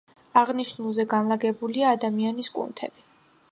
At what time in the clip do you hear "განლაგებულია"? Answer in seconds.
1.11-1.93